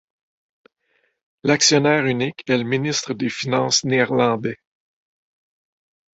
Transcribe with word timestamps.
L'actionnaire 1.43 2.07
unique 2.07 2.41
est 2.49 2.57
le 2.57 2.63
Ministre 2.63 3.13
des 3.13 3.29
Finances 3.29 3.83
néerlandais. 3.83 4.57